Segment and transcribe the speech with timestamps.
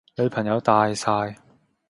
[0.17, 1.35] 女朋友大曬